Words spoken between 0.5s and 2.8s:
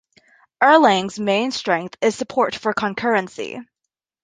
Erlang's main strength is support for